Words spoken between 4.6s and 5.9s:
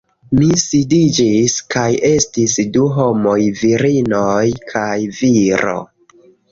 kaj viro